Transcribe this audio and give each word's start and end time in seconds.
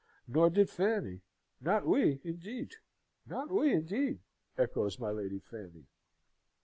"Nor 0.27 0.49
did 0.49 0.67
Fanny: 0.67 1.21
not 1.59 1.85
we, 1.85 2.19
indeed!" 2.23 2.71
"Not 3.27 3.51
we, 3.51 3.71
indeed!" 3.71 4.21
echoes 4.57 4.97
my 4.97 5.11
Lady 5.11 5.37
Fanny. 5.37 5.85